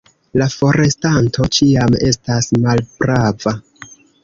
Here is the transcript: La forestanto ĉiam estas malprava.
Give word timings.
La 0.41 0.45
forestanto 0.53 1.45
ĉiam 1.59 1.99
estas 2.09 2.51
malprava. 2.65 3.57